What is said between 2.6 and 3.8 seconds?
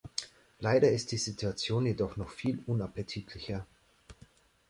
unappetitlicher.